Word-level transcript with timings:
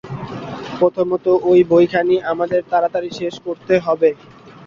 প্রথমত 0.77 1.25
ঐ 1.43 1.63
বইখানি 1.69 2.15
আমাদের 2.31 2.61
তাড়াতাড়ি 2.71 3.09
শেষ 3.19 3.35
করতে 3.45 3.73
হবে। 3.85 4.09